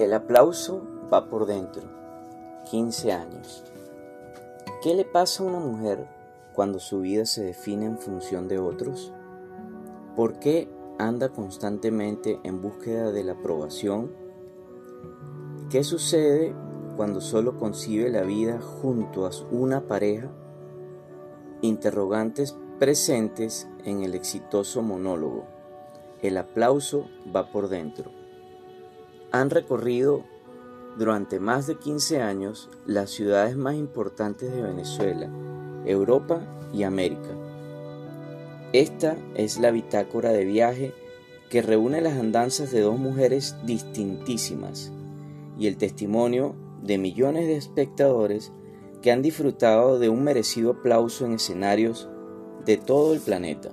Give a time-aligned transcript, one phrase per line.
[0.00, 0.80] El aplauso
[1.12, 1.82] va por dentro.
[2.70, 3.62] 15 años.
[4.82, 6.06] ¿Qué le pasa a una mujer
[6.54, 9.12] cuando su vida se define en función de otros?
[10.16, 14.10] ¿Por qué anda constantemente en búsqueda de la aprobación?
[15.68, 16.54] ¿Qué sucede
[16.96, 20.30] cuando solo concibe la vida junto a una pareja?
[21.60, 25.44] Interrogantes presentes en el exitoso monólogo.
[26.22, 27.04] El aplauso
[27.36, 28.19] va por dentro
[29.32, 30.24] han recorrido
[30.98, 35.30] durante más de 15 años las ciudades más importantes de Venezuela,
[35.84, 36.40] Europa
[36.72, 37.30] y América.
[38.72, 40.94] Esta es la bitácora de viaje
[41.48, 44.92] que reúne las andanzas de dos mujeres distintísimas
[45.58, 48.52] y el testimonio de millones de espectadores
[49.02, 52.08] que han disfrutado de un merecido aplauso en escenarios
[52.64, 53.70] de todo el planeta.